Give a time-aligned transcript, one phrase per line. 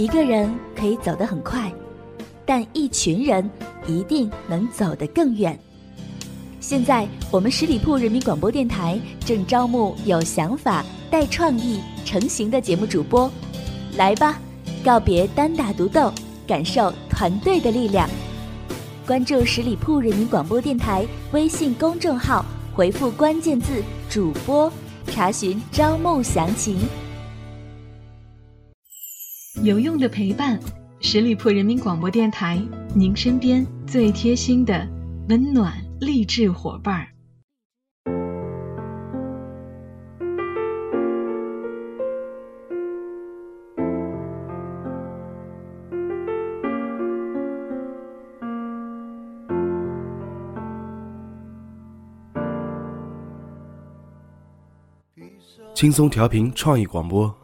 [0.00, 1.70] 一个人可以走得很快，
[2.46, 3.50] 但一群人
[3.86, 5.60] 一定能走得更远。
[6.58, 13.30] 现在，我们十里铺人民广播电台正招募有想法、带创意、成型的节目主播，
[13.98, 14.40] 来吧，
[14.82, 16.10] 告别单打独斗，
[16.46, 18.08] 感受团队的力量。
[19.06, 22.42] 关注十里铺人民广播电台微信公众号，
[22.72, 24.72] 回复关键字“主播”，
[25.08, 26.78] 查询招募详情。
[29.62, 30.58] 有用的陪伴，
[31.00, 32.58] 十里铺人民广播电台，
[32.94, 34.88] 您身边最贴心的
[35.28, 35.74] 温暖。
[36.00, 37.08] 励志伙伴儿，
[55.74, 57.39] 轻松调频创意广播。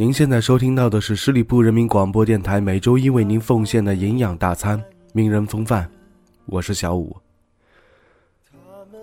[0.00, 5.86] 您现在收听到的是十里铺人民广播电台每周一为您奉献的营养大餐——名人风范。
[6.46, 7.14] 我是小五。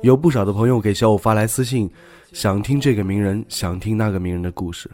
[0.02, 1.88] 有不少的朋友给小五发来私信，
[2.32, 4.90] 想听这个名人，想听那个名人的故事。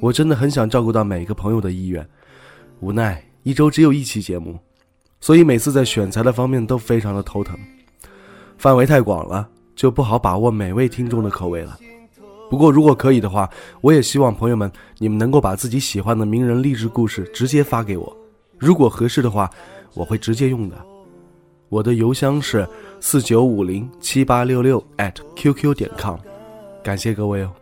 [0.00, 2.04] 我真的很想照顾到每个朋友的意愿，
[2.80, 4.58] 无奈一周只有一期节目，
[5.20, 7.56] 所以每次在选材的方面都非常的头疼，
[8.58, 11.78] 范围太广了，就不好把握每位听众的口味了。
[12.48, 18.16] 不过如果可以的话，我也希望朋友们你们能够把自己喜欢的名人励志故事直接发给我，
[18.58, 19.50] 如果合适的话，
[19.94, 20.76] 我会直接用的。
[21.68, 22.66] 我的邮箱是
[23.00, 26.16] 四九五零七八六六 at qq 点 com，
[26.82, 27.52] 感谢各位哦。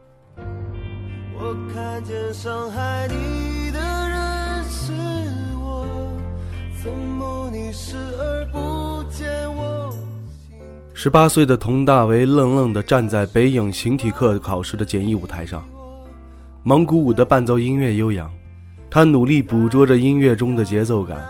[11.04, 15.62] 十八岁的佟大为愣愣地站在北影形体课考试的简易舞台上，
[16.62, 18.32] 蒙古舞的伴奏音乐悠扬，
[18.88, 21.22] 他努力捕捉着音乐中的节奏感。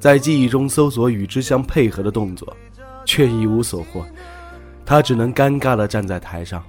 [0.00, 2.56] 在记忆中搜索与之相配合的动作，
[3.04, 4.04] 却一无所获。
[4.84, 6.60] 他只能尴尬地站在台上。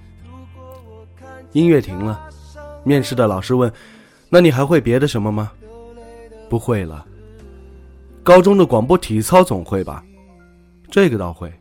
[1.53, 2.29] 音乐停了，
[2.83, 3.73] 面试的老师问
[4.29, 5.51] ：“那你还会别的什么吗
[6.47, 7.03] ？”“不会了。
[8.21, 10.03] ”“高中的广播体操总会吧
[10.91, 11.51] ？”“这个倒会。”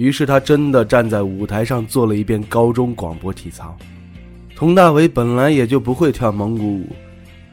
[0.00, 3.76] 于是他真的站在舞台上做了一遍高中广播体操。
[4.56, 6.86] 佟大为本来也就不会跳蒙古舞。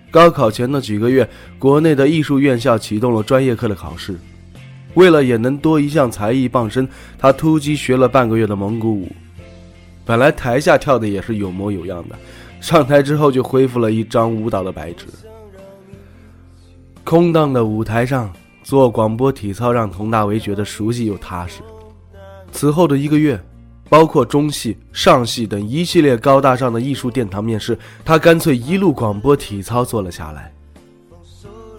[0.10, 4.18] 高考前的几个月，国内的艺术院校启动了专业课的考试。
[4.94, 6.88] 为了也能多一项才艺傍身，
[7.20, 9.12] 他突击学了半个月的蒙古舞。
[10.06, 12.16] 本来台下跳的也是有模有样的，
[12.62, 15.06] 上台之后就恢复了一张舞蹈的白纸。
[17.04, 18.32] 空荡的舞台上
[18.64, 21.62] 做广播体操，让佟大为觉得熟悉又踏实。
[22.58, 23.40] 此后的一个月。
[23.90, 30.54] 包括中戏、上戏等一系列高大上的艺术殿堂面试，他干脆一路广播体操做了下来。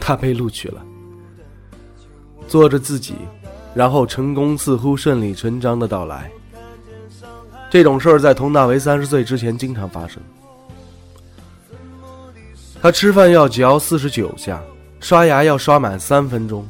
[0.00, 0.82] 他被录取了，
[2.46, 3.14] 做着自己，
[3.74, 6.30] 然后成功似乎顺理成章的到来。
[7.68, 10.22] 这种事儿在佟大为三十岁之前经常发生。
[12.80, 14.62] 他吃饭要嚼四十九下，
[14.98, 16.66] 刷牙要刷满三分钟。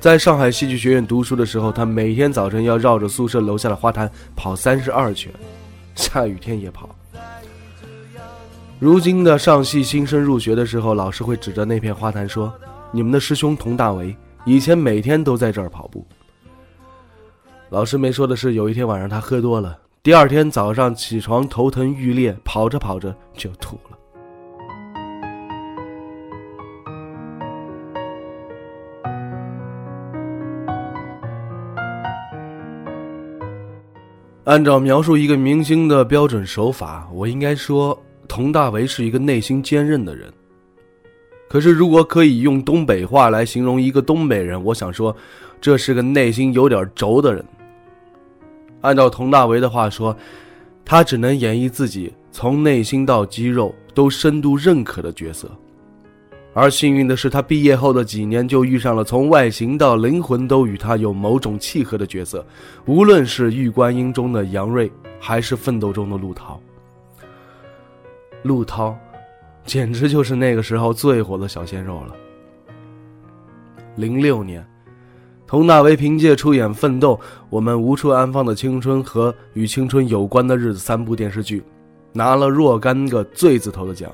[0.00, 5.32] 在上海戏剧学院读书的时候，他每天早晨要绕着宿舍楼下的花坛跑三十二圈，
[5.94, 6.94] 下雨天也跑。
[8.78, 12.52] 如今的上戏新生入学的时候，老师会指着那片花坛说
[12.92, 16.06] ：“你们的师兄佟大为以前每天都在这儿跑步。”
[17.70, 23.93] 老师没说的是，有一天晚上他喝多了，第二天早上起床头疼欲裂，跑着跑着就吐了。
[34.44, 40.30] 按照描述一个明星的标准手法，我应该说佟大为是一个内心坚韧的人。
[41.48, 45.16] 可是，如果可以用东北话来形容一个东北人，我想说，
[45.62, 47.42] 这是个内心有点轴的人。
[48.82, 50.14] 按照佟大为的话说，
[50.84, 55.50] 他只能演绎自己从内心到肌肉都深度认可的角色。
[56.54, 62.46] 而幸运的是，他毕业后的几年就遇上了从外形到灵魂都与他有某种契合的角色，
[62.86, 66.60] 无论是《玉观音》中的杨锐，还是《奋斗》中的陆涛。
[68.44, 68.96] 陆涛，
[69.64, 72.14] 简直就是那个时候最火的小鲜肉了。
[73.96, 74.64] 零六年，
[75.48, 77.14] 佟大为凭借出演《奋斗》
[77.50, 81.64] 《我们无处安放的青春》和《与青春有关的日子》三部电视剧，
[82.12, 84.08] 拿了若干个最字头的奖。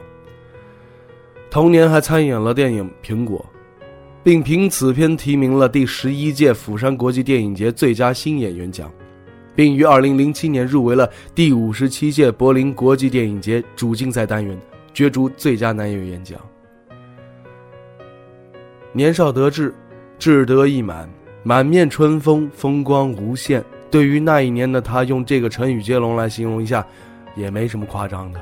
[1.50, 3.44] 同年还参演了电影《苹果》，
[4.22, 8.88] 并凭此片提名了第十一届釜山国际电影节最佳新演员奖，
[9.52, 14.56] 并于二零零七年入围了第五十七届柏林国际电影节主竞赛单元
[14.94, 16.38] 角逐最佳男演员奖。
[18.92, 19.74] 年少得志，
[20.20, 21.10] 志得意满，
[21.42, 23.64] 满面春风，风光无限。
[23.90, 26.86] 对于那一年的他，用这个成语接龙来形容一下，
[27.34, 28.40] 也没什么夸张的。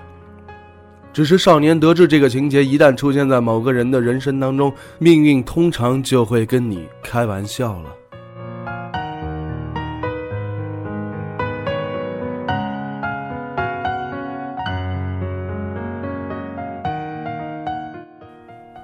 [1.13, 7.91] 只是少年得志这个情节一旦出现在某个人的人生当中，命运通常就会跟你开玩笑了。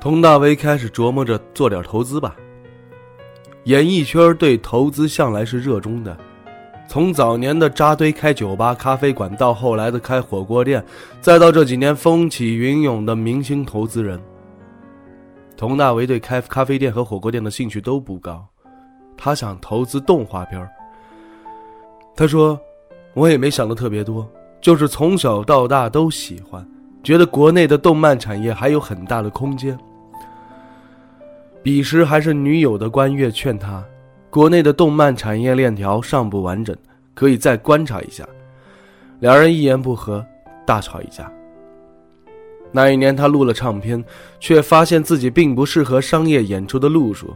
[0.00, 2.36] 佟大为开始琢磨着做点投资吧。
[3.64, 6.14] 演艺圈对投资向来是热衷的。
[6.94, 10.80] 从早年的扎堆开酒吧、咖啡馆，到后来的开火锅店，
[11.20, 14.16] 再到这几年风起云涌的明星投资人，
[15.56, 18.46] 佟大为对开咖啡店和火锅店的兴趣都不高，
[19.16, 20.70] 他想投资动画片
[22.14, 22.56] 他说
[23.14, 24.24] ：“我也没想的特别多，
[24.60, 26.64] 就是从小到大都喜欢，
[27.02, 29.76] 觉得国内的动漫产业还有很大的空间。”
[31.60, 33.84] 彼时还是女友的关月劝他。
[34.34, 36.76] 国内的动漫产业链条尚不完整，
[37.14, 38.26] 可以再观察一下。
[39.20, 40.26] 两人一言不合，
[40.66, 41.30] 大吵一架。
[42.72, 44.04] 那一年，他录了唱片，
[44.40, 47.32] 却发现自己并不适合商业演出的路数。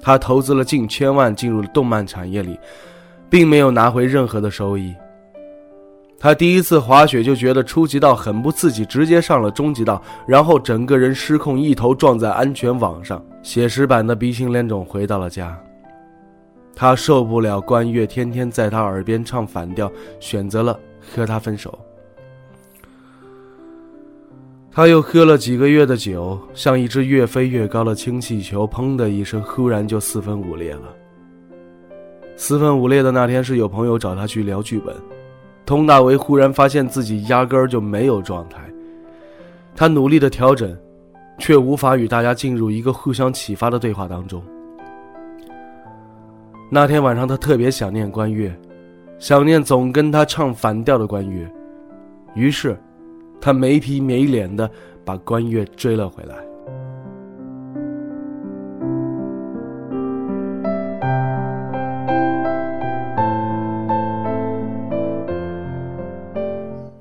[0.00, 2.56] 他投资了近千万进入了动漫产业里，
[3.28, 4.94] 并没有拿回任何的收益。
[6.20, 15.60] 他第一次滑雪就觉得初级道很不刺激，直接上了中级道，然后整个人失控，一头撞在安全网上，写实版的鼻青脸肿，回到了家。
[16.80, 21.78] 他受不了关月天天在他耳边唱反调，选择了和他分手。
[24.70, 30.84] 他又喝了几个月的酒，像一只越飞越高的氢气球，砰的一声，忽然就四分五裂了。
[32.34, 34.96] 四分五裂的那天是有朋友找他去聊剧本，
[35.66, 38.58] 佟大为忽然发现自己压根儿就没有状态，
[39.76, 40.74] 他努力的调整，
[41.38, 44.42] 却无法与大家进入一个互相启发的对话当中。
[46.72, 48.56] 那天晚上，他特别想念关悦，
[49.18, 51.44] 想念总跟他唱反调的关悦，
[52.34, 52.78] 于是，
[53.40, 54.70] 他没皮没脸的
[55.04, 56.36] 把关悦追了回来。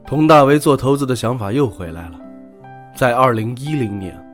[0.08, 2.20] 佟大为做投资的想法又回来了，
[2.96, 4.29] 在二零一零年。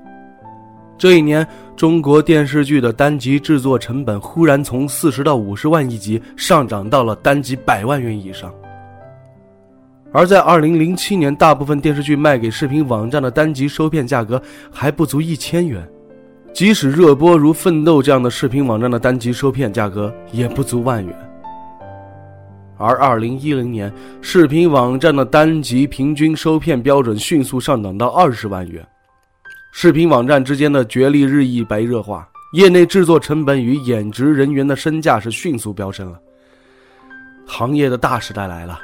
[0.97, 1.45] 这一年，
[1.75, 8.53] 中国电视剧的单集制作成本忽然从四十到五十万一集上涨到了单集百万元以上。
[10.13, 15.85] 而在二零零七年，大部分电视剧卖给视频网站的单集收片价格还不足一千元，
[16.53, 21.13] 即使热播如《奋斗》这样的视频网站的单集收片价格也不足万元。
[22.77, 23.91] 而二零一零年，
[24.21, 28.81] 视频网站的单集平均收片标准迅速上涨到二十万元。
[29.77, 36.17] 视频网站之间的角力日益白热化，业内制作成本与演职人员的身价是迅速飙升了。
[37.45, 38.79] 行业的大时代来了。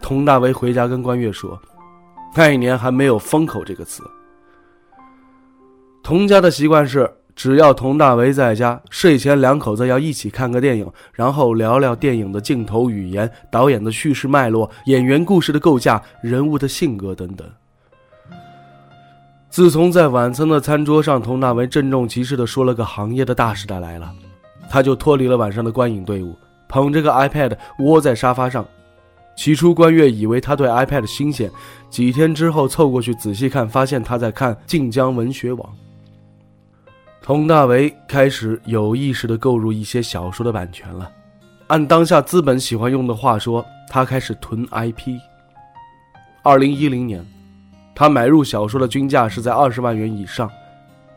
[0.00, 1.56] 佟大为回家跟关悦说
[2.34, 4.02] ：“那一年还没有‘风口’这个词。”
[6.02, 17.48] 佟家的习惯是，只要佟大为在家，睡前两口子要一起看个电影，然后聊聊电影的镜头语言、导演的叙事脉络、演员故事的构架、人物的性格等等。
[19.58, 24.14] 自从在晚餐的餐桌上，佟大为郑重其事地说了个“行业的大时代来了”，
[24.70, 26.32] 他就脱离了晚上的观影队伍，
[26.68, 28.64] 捧着个 iPad 窝在沙发上。
[29.34, 31.50] 起初，关月以为他对 iPad 新鲜，
[31.90, 35.68] 几天之后凑过去仔细看，发现他在看晋江文学网。
[37.20, 41.10] 佟大为开始有意识地购入一些小说的版权了，
[41.66, 45.18] 按当下资本喜欢用的话说，他开始囤 IP。
[46.44, 47.26] 二零一零年。
[47.98, 50.48] 他买入小说的均价是在二十万元以上，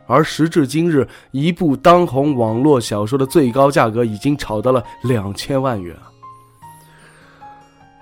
[0.08, 5.96] 而时至今日，一部当红网络小说的最高价格已经炒到了两千万元。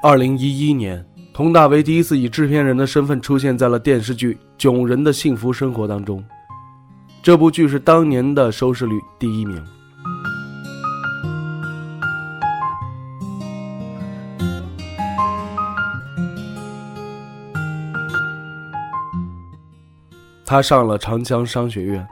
[0.02, 6.24] 二零一一年，佟大为第一次以制片人的身份出现在了电视剧《囧人的幸福生活》当中，
[7.22, 9.62] 这部剧是当年的收视率第一名。
[20.50, 22.08] 他上了长江商学院，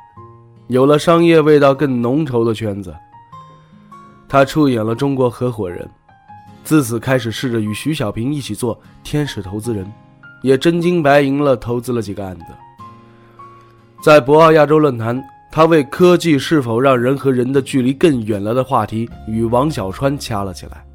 [0.68, 2.96] 有了商业味道更浓稠的圈子。
[4.30, 5.84] 他出演了《中国合伙人》，
[6.64, 9.92] 自此开始试着与徐小平一起做天使投资人，
[10.44, 12.46] 也真金白银了投资了几个案子。
[14.04, 15.20] 在博鳌亚洲论坛，
[15.52, 20.86] 他为科技是否让人和人的距离更远了的话题与王小川掐了起来。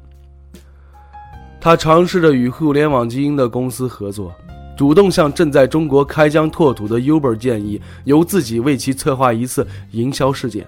[1.59, 4.33] 他尝试着与互联网基因的公司合作。
[4.75, 10.67] 主动向正在中国开疆拓土的 Uber 建议，由自己为其策划一次营销事件。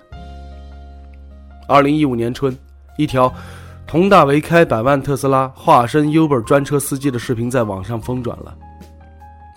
[1.68, 2.56] 二零一五年春，
[2.98, 3.34] 一条
[3.88, 8.56] 佟大为开百万特斯拉化身 Uber 专车司机的视频在网上疯转了，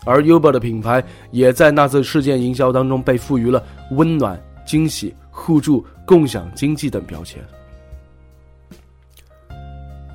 [0.06, 7.44] 而 Uber 的品牌也在那次事件营销当中被赋予了温暖、惊喜、互助、共享经济等标签。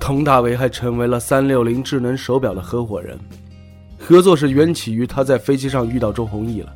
[0.00, 3.16] 佟大为还成为了三六零智能手表的合伙人。
[4.06, 6.70] 合作是缘起于他在飞机上遇到周鸿祎了。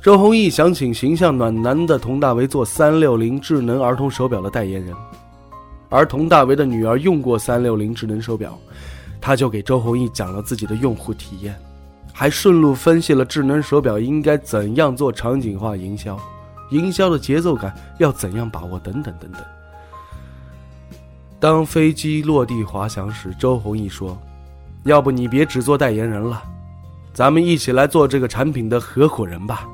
[0.00, 4.94] 周鸿祎想请形象暖男的佟大为做三六零智能儿童手表的代言人，
[5.88, 8.56] 而佟大为的女儿用过三六零智能手表，
[9.20, 11.56] 他就给周鸿祎讲了自己的用户体验，
[12.12, 16.16] 还顺路分析了智能手表应该怎样做场景化营销，
[16.70, 19.42] 营销的节奏感要怎样把握等等等等。
[21.40, 24.16] 当飞机落地滑翔时，周鸿祎说。
[24.88, 26.42] 要不你别只做代言人了，
[27.12, 29.68] 咱们一起来做这个产品的合伙人吧。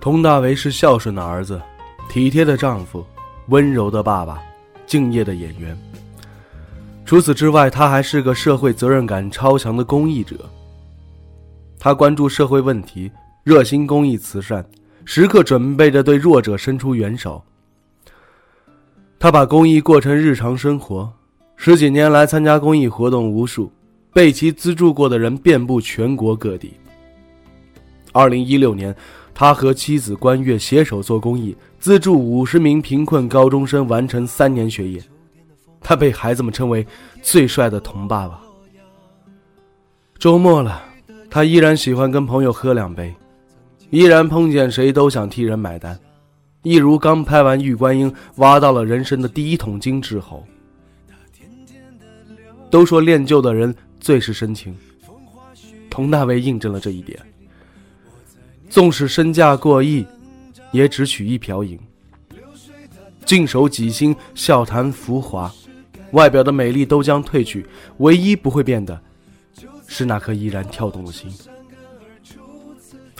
[0.00, 1.60] 佟大为是孝顺的儿子，
[2.08, 3.04] 体贴的丈夫，
[3.48, 4.42] 温柔的爸爸，
[4.86, 5.78] 敬业的演员。
[7.04, 10.36] 除此之外，他还是个社会责任感超强的公益者。
[11.78, 13.12] 他关注社会问题。
[13.44, 14.64] 热心公益慈善，
[15.04, 17.44] 时刻准备着对弱者伸出援手。
[19.18, 21.12] 他把公益过成日常生活，
[21.54, 23.70] 十几年来参加公益活动无数，
[24.14, 26.72] 被其资助过的人遍布全国各地。
[28.12, 28.96] 二零一六年，
[29.34, 35.02] 他和妻子关月携手做公益，资助五十名贫困高中生完成三年学业。
[35.82, 36.86] 他被孩子们称为
[37.20, 38.40] 最帅的童爸爸。
[40.18, 40.82] 周末了，
[41.28, 43.14] 他依然喜欢跟朋友喝两杯。
[43.90, 45.98] 依然碰见谁都想替人买单，
[46.62, 50.44] 一如刚拍完《玉观音》挖到了人生的第一桶金之后。
[52.70, 54.76] 都说练就的人最是深情，
[55.88, 57.16] 佟大为印证了这一点。
[58.68, 60.04] 纵使身价过亿，
[60.72, 61.78] 也只取一瓢饮，
[63.24, 65.52] 静守己心，笑谈浮华，
[66.10, 67.64] 外表的美丽都将褪去，
[67.98, 69.00] 唯一不会变的，
[69.86, 71.30] 是那颗依然跳动的心。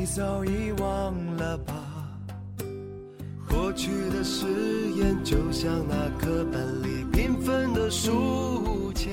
[0.00, 1.74] 你早已忘了吧？
[3.46, 4.46] 过去的誓
[4.92, 9.12] 言就像那课本里缤纷的书签。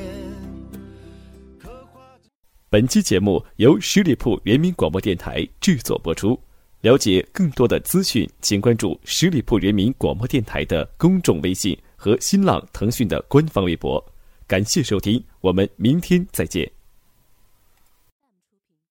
[2.69, 6.39] 本期节目由十里铺人民广播电台制作播出。
[6.79, 14.01] 了解更多的资讯，请关注十里铺人民广播电台的公众微信和新浪、腾讯的官方微博。
[14.47, 16.76] 感谢收听，我们明天再见。